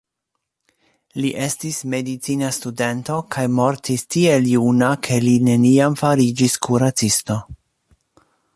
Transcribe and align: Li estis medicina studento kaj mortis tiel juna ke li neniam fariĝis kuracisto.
Li 1.23 1.29
estis 1.47 1.81
medicina 1.93 2.49
studento 2.57 3.17
kaj 3.35 3.45
mortis 3.59 4.05
tiel 4.15 4.49
juna 4.53 4.89
ke 5.09 5.23
li 5.27 5.37
neniam 5.51 5.99
fariĝis 6.03 6.57
kuracisto. 6.69 7.37